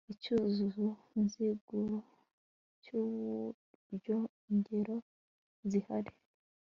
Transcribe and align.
icyuzuzo 0.13 0.87
nziguro 1.23 1.97
cy'uburyoingero 2.83 4.95
zirahari 5.69 6.13